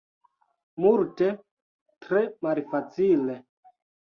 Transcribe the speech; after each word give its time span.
Multe 0.85 1.27
tre 2.07 2.23
malfacile. 2.49 3.39